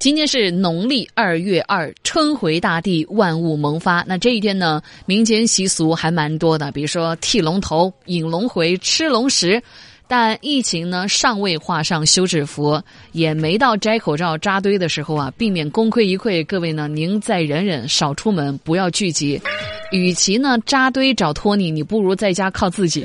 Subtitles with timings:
[0.00, 4.04] 今天是农历二月二，春回大地，万物萌发。
[4.06, 9.60] 那这一天呢，民间习俗还蛮多的，比如说剃龙头、引龙回、吃龙食。
[10.06, 12.80] 但疫情呢，尚未画上休止符，
[13.10, 16.46] 也没到摘口罩扎堆的时候啊，避免功亏一篑。
[16.46, 19.42] 各位呢，您再忍忍，少出门，不要聚集。
[19.90, 23.04] 与其呢扎堆找托尼，你不如在家靠自己，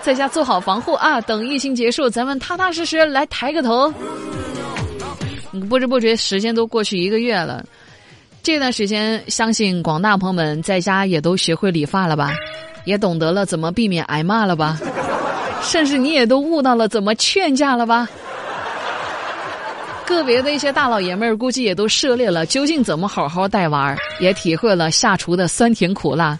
[0.00, 1.20] 在家做好防护啊。
[1.20, 3.92] 等疫情结束，咱们踏踏实实来抬个头。
[5.60, 7.64] 不知不觉时间都过去一个月了，
[8.42, 12.34] 这段时间相信广大朋友们在家也都学会理发了吧，
[12.84, 14.78] 也懂得了怎么避免挨骂了吧，
[15.62, 18.08] 甚至你也都悟到了怎么劝架了吧。
[20.06, 26.38] 个别的一些大老爷们儿估计也都涉猎了究竟怎么好好带娃儿，也体会了下厨的酸甜苦辣。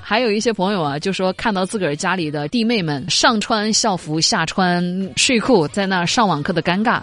[0.00, 4.82] 还有一些朋友啊，就说看到自个儿家里的弟妹们上穿校服下穿
[5.16, 7.00] 睡裤在那上网课的尴尬。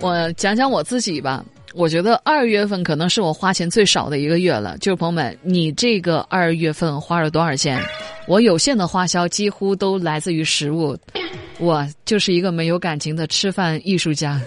[0.00, 1.44] 我讲讲我自己吧，
[1.74, 4.76] 我觉得二月份可能是我花钱最少的一个月了。
[4.78, 7.82] 就是朋友们，你这个二月份花了多少钱？
[8.26, 10.96] 我有限的花销几乎都来自于食物，
[11.58, 14.40] 我就是一个没有感情的吃饭艺术家，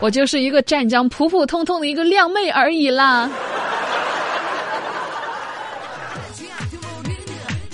[0.00, 3.30] 我就是一个湛江普普通通的一个靓妹而已啦。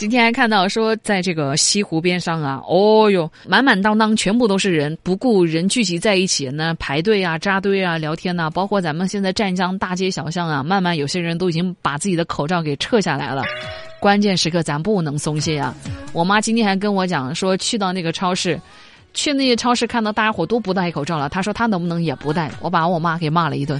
[0.01, 13.45] 今天还看到说，在这个西湖边上啊，哦哟，满满当当，全部都是人，不顾人聚集在一起呢，排队啊、扎堆啊、聊天呐，包括咱们现在湛江大街小巷啊，慢慢有些人都已经把自己的口罩给撤下来了。
[14.01, 15.75] 关键时刻咱不能松懈啊！
[16.15, 18.59] 我妈今天还跟我讲说，去到那个超市，
[19.13, 22.51] 去那些超市看到大家伙都不戴口罩了，她说她能不能也不戴？
[22.63, 23.79] 我把我妈给骂了一顿。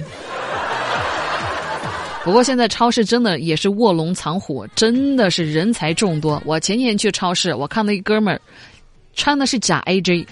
[2.23, 6.41] 不过现在超市真的也是卧龙藏虎，真的是人才众多。
[6.45, 8.39] 我前天去超市，我看到一哥们儿
[9.15, 10.27] 穿的是假 AJ，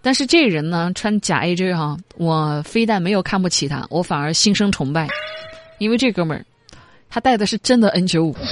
[0.00, 5.06] 但是这人呢穿假 AJ 哈，我非但没有看不起他，我反而心生崇拜，
[5.78, 6.44] 因为这哥们儿
[7.10, 8.34] 他戴的是真的 N95。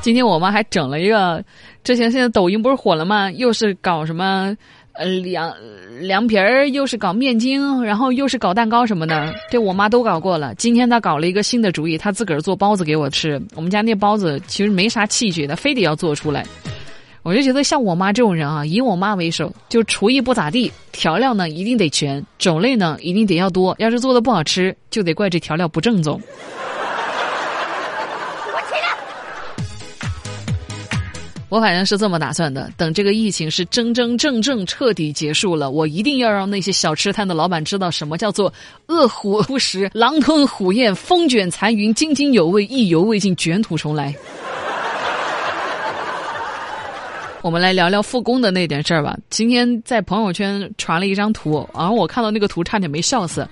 [0.00, 1.44] 今天我妈还整了一个，
[1.84, 3.30] 之前现在抖音不是火了吗？
[3.32, 4.56] 又是搞什么？
[4.98, 5.54] 呃，凉
[6.00, 10.54] 凉皮儿又是搞面筋，然后又是搞蛋糕什么的，这我妈都搞过了。
[10.54, 13.40] 今天她搞了一个新的主意，她自个儿做包子给我吃。
[13.54, 16.44] 我们家那包子其实没啥器具的，非得要做出来。
[17.22, 23.74] 我就觉得像我妈这种人啊，以我妈为首，就厨艺不咋地，调料呢一定得全，种类呢一定得要多。
[23.78, 26.20] 要是做的不好吃，就得怪这调料不正宗。
[31.48, 38.52] 我反正是这么打算的，等这个疫情是真真正正彻底结束了，我一定要让那些小吃摊的老板知道什么叫做
[38.88, 44.12] 饿虎扑食，狼吞虎咽，风卷残云，津津有味，意犹未尽，卷土重来。
[47.42, 49.16] 我们来聊聊复工的那点事儿吧。
[49.30, 53.46] 今天在朋友圈传了一张图，然后我看到那个图差点没笑死。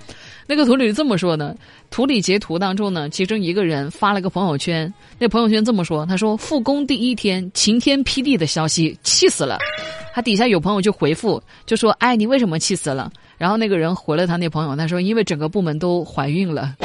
[0.46, 1.56] 那个图里这么说的：
[1.90, 9.58] 图里截图当中呢，其中一个人发了个朋友圈，那朋友圈这么说，他说复工第一天晴天霹雳的消息，气死了。
[10.12, 16.76] 他底下有朋友就回复，就说：“哎，你为什么气死了？”然后那个人回了他那朋友，他说：“因为整个部门都怀孕了。”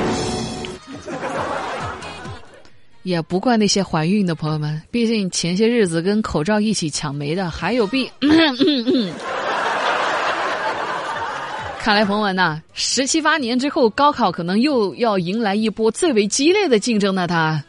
[3.03, 8.09] 也不怪那些怀孕的朋友们，毕竟前些日子跟口罩一起抢没的还有病。
[11.79, 17.25] 看来彭文呐，十七八年之后，高考可能又要迎来一波最为激烈的竞争呢。
[17.25, 17.63] 他，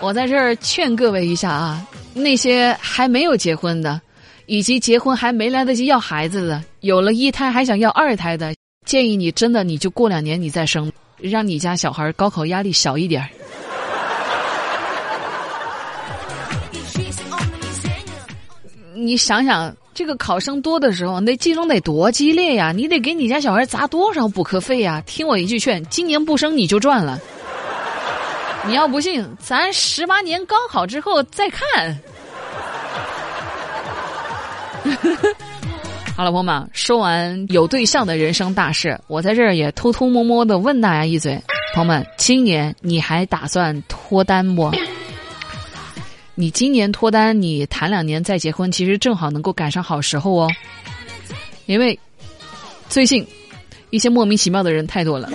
[0.00, 3.98] 我在这儿劝各位一下啊，那些还没有结婚的，
[4.46, 13.26] 以及结婚还没来得及要孩子的，有了一胎还想要二胎的，建议你真的你就过两年你再生，让你家小孩高考压力小一点。
[18.94, 19.74] 你想想。
[20.00, 22.72] 这个考生多的时候，那竞争得多激烈呀！
[22.74, 25.02] 你得给你家小孩砸多少补课费呀？
[25.04, 27.20] 听我一句劝，今年不生你就赚了。
[28.66, 32.00] 你要不信，咱十八年高考之后再看。
[36.16, 41.38] 好了，朋友们，说完有对象的人生大事，我在这儿也偷偷摸摸的问大家一嘴：
[41.74, 44.72] 朋友们，今年你还打算脱单不？
[46.40, 50.50] 你今年脱单，你谈两年再结婚，其实正好能够赶上好时候哦。
[51.66, 51.98] 因为
[52.88, 53.26] 最近
[53.90, 55.28] 一些莫名其妙的人太多了。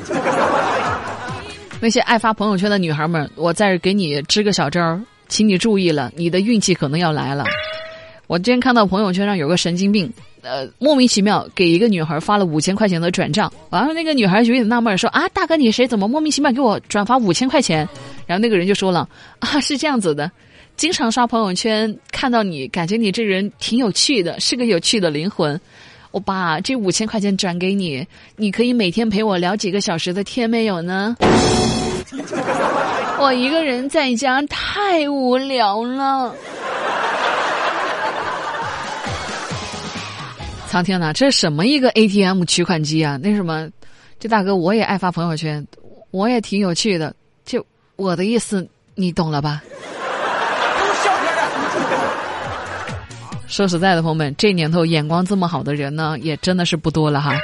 [1.79, 7.45] 那些爱发朋友圈的女孩们，我再给你支个小招，请你注意了，你的运气可能要来了。
[8.25, 10.11] 我今天看到朋友圈上有个神经病，
[10.41, 15.85] 呃，莫名其妙给一个女孩发了五千块钱的转账，完了那个女孩有点纳闷，说啊，大哥你谁？
[15.85, 17.87] 怎么莫名其妙给我转发五千块钱？
[18.25, 19.07] 然后那个人就说了
[19.37, 20.31] 啊，是这样子的。
[20.77, 25.59] 经常刷朋友圈，看到你，感觉你这人挺有趣的，是个有趣的灵魂。
[26.11, 28.05] 我把这五千块钱转给你，
[28.35, 31.15] 你可以每天陪我聊几个小时的天，没有呢？
[33.19, 36.35] 我一个人在家太无聊了。
[40.67, 43.17] 苍天呐，这什么一个 ATM 取款机啊？
[43.21, 43.69] 那什么，
[44.19, 45.65] 这大哥我也爱发朋友圈，
[46.11, 47.15] 我也挺有趣的。
[47.45, 49.63] 就我的意思，你懂了吧？
[53.47, 57.39] 说实在的，朋友们，这年头眼光这么好的人呢，也真的是不多了哈。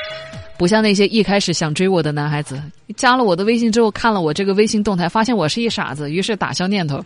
[0.57, 2.61] 不像那些一开始想追我的男孩子，
[2.97, 7.03] 加了我的微信之后，看了我这个微信动态，发现我是一傻子，于是打消念头。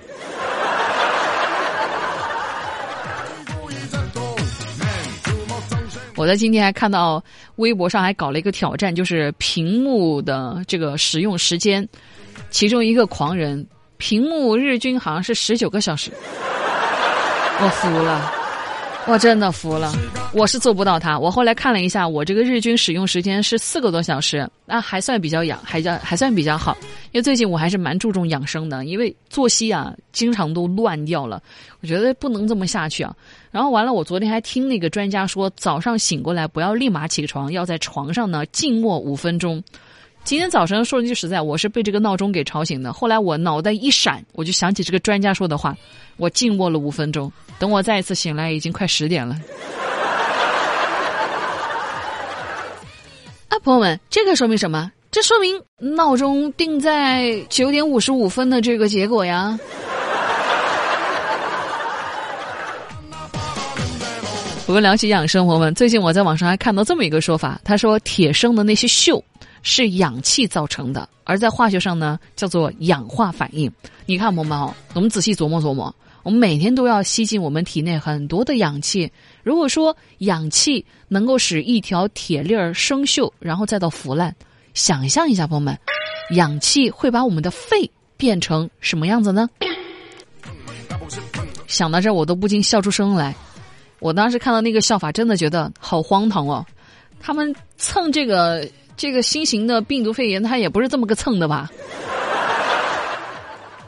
[6.18, 7.24] 我在今天还看到
[7.58, 11.88] 微博上还搞了一个挑战，就是屏幕的这个使用时间，
[12.50, 13.66] 其中一个狂人
[13.98, 16.10] 屏幕日均好像是十九个小时，
[17.60, 18.32] 我服了，
[19.08, 19.94] 我真的服了，
[20.34, 21.18] 我是做不到他。
[21.18, 26.76] 我后来看了一下，我这个日均使用时间是四个多小时，那还算比较养，还叫还算比较好。
[27.12, 31.40] 因为最近我还是蛮注重养生的，因为作息啊经常都乱掉了，
[31.82, 33.16] 我觉得不能这么下去啊。
[33.52, 39.64] 然后完了，我昨天还听那个专家说，早上醒过来不要立马起床，要在床上呢静默五分钟。
[40.26, 42.92] 今天早上说句实在，我是被这个闹钟给吵醒的。
[42.92, 45.78] 后来我脑袋一闪，我就想起这个专家说的话，
[46.18, 47.32] 我静卧了五分钟。
[47.60, 49.38] 等我再一次醒来，已经快十点了。
[53.50, 54.92] 啊，朋友们，这个说明什么？
[55.12, 59.56] 这说明闹钟定在九点五十五分的这个结果呀。
[64.66, 69.22] 我们聊起养生，朋友们，最近我在网上还看到这么一个说法，他说铁生的那些锈
[69.66, 73.70] 是氧气造成的，而在化学上呢叫做氧化反应。
[74.06, 79.12] 你看，朋友们哦，我们仔细琢磨琢磨，我们每天都要吸进我们体内很多的氧气。
[79.42, 84.34] 如果说氧气能够使一条铁链儿生锈，然后再到腐烂，
[84.76, 85.76] 想象一下，朋友们，
[86.36, 89.50] 氧气会把我们的肺变成什么样子呢？
[91.66, 93.36] 想到这儿，我都不禁笑出声来。
[93.98, 96.64] 我当时看到那个笑法，真的觉得好荒唐哦！
[97.20, 101.70] 他们蹭这个这个新型的病毒肺炎，它也不是这么个蹭的吧？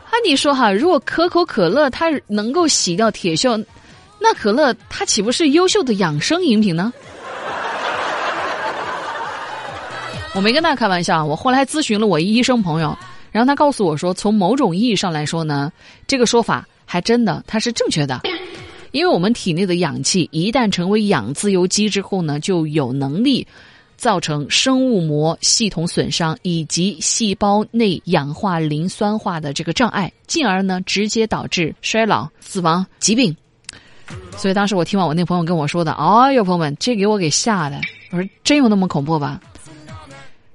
[0.06, 3.64] 啊，你说哈，如果可口可乐它能够洗掉铁锈，
[4.20, 6.92] 那可乐它岂不是优秀的养生饮品呢？
[10.34, 12.98] 我没跟大家开玩笑，我后来咨询了我医生朋友，
[13.32, 15.72] 然后他告诉我说，从某种意义上来说呢，
[16.06, 18.22] 这个说法还真的它是正确的。
[18.92, 23.46] 因为我们体内的氧气一旦成为氧自由基之后呢，就有能力
[23.98, 33.36] 造成生物膜系统损伤以及细胞内氧化磷酸化的这个障碍，进而呢直接导致衰老、死亡、疾病。
[34.38, 39.42] 所以当时我听完我那朋友跟我说的，哎呦，朋友们，这给我给吓的，我说真有那么恐怖吧？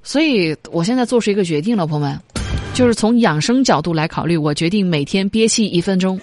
[0.03, 2.19] 所以我现在做出一个决定了，朋友们，
[2.73, 6.19] 就是从养生角度来考虑，我决定每天憋气一分钟。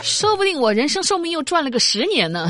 [0.00, 2.48] 说不定我人生寿命又赚了个十年呢。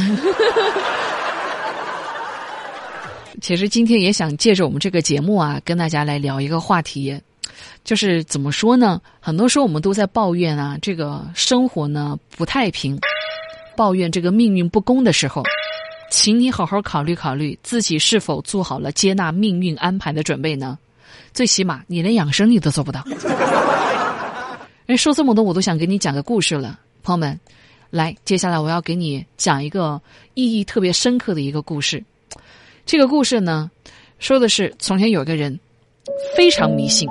[3.42, 7.20] 其实今天也想借着我们这个节目啊，跟大家来聊一个话题，
[7.82, 9.02] 就是怎么说呢？
[9.18, 12.96] 很多时候我们都在抱怨啊，这个生活呢不太平，
[13.76, 15.42] 抱怨这个命运不公的时候，
[16.08, 20.78] 请你好好考虑考虑自己是否做好了接纳命运安排的准备呢？
[21.34, 23.04] 最起码你连养生你都做不到。
[24.86, 26.78] 哎说这么多，我都想给你讲个故事了。
[27.02, 27.40] 朋友们，
[27.90, 30.00] 来，接下来我要给你讲一个
[30.34, 32.04] 意义特别深刻的一个故事。
[32.84, 33.70] 这个故事呢，
[34.18, 35.58] 说的是从前有个人
[36.36, 37.08] 非常迷信。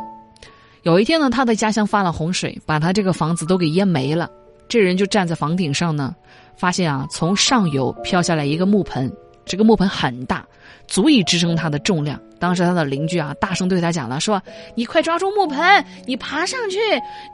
[0.84, 4.30] 有一天呢，他的家乡发了洪水，把他这个房子都给淹没了。
[4.68, 6.16] 这人就站在房顶上呢，
[6.56, 9.12] 发现啊，从上游飘下来一个木盆，
[9.46, 10.46] 这个木盆很大，
[10.88, 12.20] 足以支撑他的重量。
[12.40, 14.42] 当时他的邻居啊，大声对他讲了，说
[14.76, 16.80] ：“你快抓住木盆，你爬上去，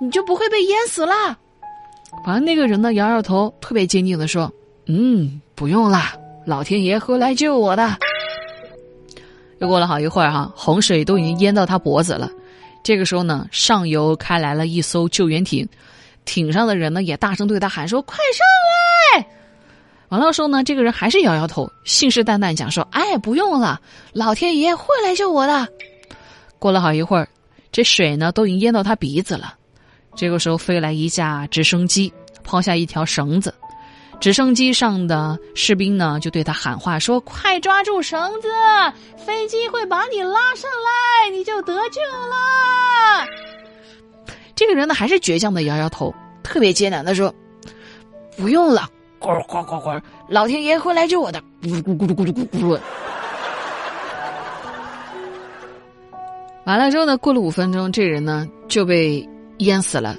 [0.01, 1.37] 你就不会被淹死了。”
[2.25, 4.51] 反正那个人呢，摇摇头，特别坚定的说
[4.87, 6.13] ：“嗯，不用啦，
[6.45, 7.97] 老天爷会来救我的。”
[9.59, 12.29] 又过了好一会儿，哈，洪水都已经淹到他脖子了。
[12.83, 15.67] 这个时候呢，上游开来了一艘救援艇，
[16.25, 19.27] 艇上的人呢也大声对他喊说：“快上来！”
[20.09, 23.81] 完了时候呢，这个人还是摇摇头，信誓旦旦讲说：“哎，不用了，
[24.13, 25.67] 老天爷会来救我的。”
[26.59, 27.27] 过了好一会儿，
[27.71, 29.55] 这水呢都已经淹到他鼻子了。
[30.15, 32.11] 这个时候飞来一架直升机，
[32.43, 33.53] 抛下一条绳子，
[34.19, 38.49] 直升机上的士兵呢就对他喊话说：“快抓住绳子，
[39.17, 43.27] 飞机会把你拉上来，你就得救了。”
[44.55, 47.33] 这个人呢还是倔强的摇摇头，特别艰难的说
[48.35, 52.79] ：“不用了，呱呱呱呱，老天爷会来救我的。”咕咕咕噜咕噜咕咕。
[56.65, 59.25] 完了之后呢，过了五分钟，这人呢就被
[59.59, 60.17] 淹死了。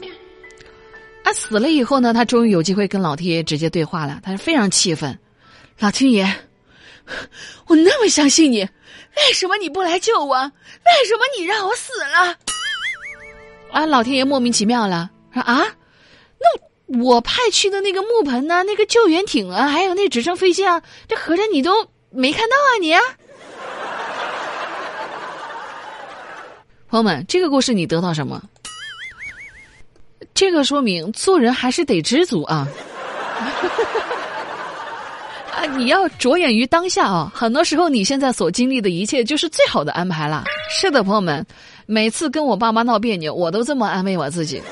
[1.28, 4.18] 啊，死了以后呢，他终于有机会跟老天爷直接对话了。
[4.22, 5.18] 他是非常气愤，
[5.78, 6.26] 老天爷，
[7.66, 10.38] 我那么相信你，为什么你不来救我？
[10.38, 12.34] 为什么你让我死了？
[13.72, 15.66] 啊，老天爷莫名其妙了，说啊，
[16.40, 22.94] 那我派去的那个木盆呢，那个救援艇啊，还有那直升飞机啊，这合着你都没看到啊你？
[26.88, 28.42] 朋友们，这个故事你得到什么？
[30.38, 32.68] 这个说明做人还是得知足啊！
[35.50, 37.32] 啊，你要着眼于当下啊！
[37.34, 40.44] 很多时候你现在所经历的一切就是最好的安排了。
[40.70, 41.44] 是的，朋友们，
[41.86, 44.62] 每次跟我爸妈闹别扭，我都这么安慰我自己。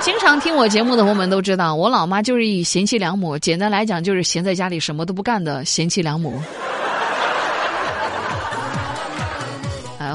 [0.00, 6.40] 经常听我节目的朋友们都知道，我老妈就是一贤妻良母，简单来讲就是闲在家里什么都不干的贤妻良母。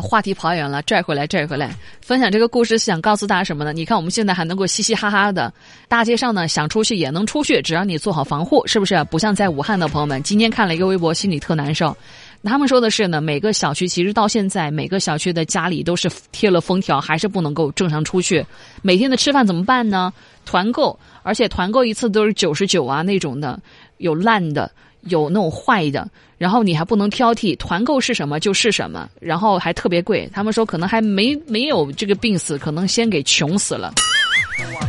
[0.02, 1.75] 话题跑远了，拽回来，拽回来。
[2.02, 3.74] 分享这个故事是想告诉大家什么呢？
[3.74, 5.52] 你看我们现在还能够嘻嘻哈哈的，
[5.88, 9.04] 大街上呢想出去也能出去，只要你做好防护，是不是？
[9.06, 11.96] 不像在武汉的朋友们，今天看了一个微博，心里特难受。
[12.44, 18.46] 他们说的是呢，每个小区其实到现在每个小区的家里都是贴了封条，还是不能够正常出去。
[18.84, 20.14] 每天的吃饭怎么办呢？
[20.46, 23.60] 团购，而且团购一次都是九十九啊那种的，
[23.98, 24.70] 有烂的。
[25.06, 26.08] 有那种坏的，
[26.38, 30.30] 然后你还不能挑剔，团购是什么就是什么，然后还特别贵。
[30.34, 33.94] 他们说可能还没没有这个病死，可能先给穷死了。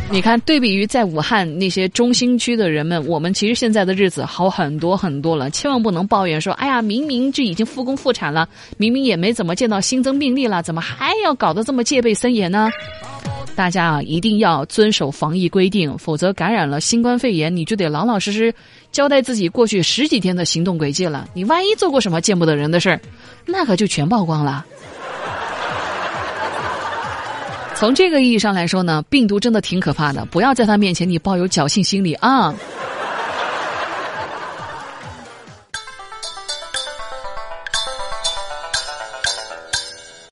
[0.08, 5.50] 你看，对比于在武汉那些中心区的人们，我们其实现在的日子好很多很多了。
[5.50, 12.70] 千万不能抱怨说，哎呀，明明就已经复工复产了，明明也没怎么见到新增病例了，怎么还要搞得这么戒备森严呢？
[13.56, 18.54] 大家啊，一定要遵守防疫规定，否则感染了新冠肺炎，你就得老老实实
[18.92, 21.26] 交代自己过去十几天的行动轨迹了。
[21.32, 23.00] 你万一做过什么见不得人的事儿，
[23.46, 24.64] 那可就全曝光了。
[27.74, 32.54] 从这个意义上来说呢，病毒真的挺可怕的，不要在他面前你抱有侥幸心理啊。